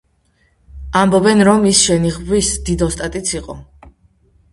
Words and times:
ამბობენ, 1.01 1.43
რომ 1.47 1.67
ის 1.71 1.81
შენიღბვის 1.89 2.49
დიდოსტატიც 2.71 3.35
იყო. 3.37 3.57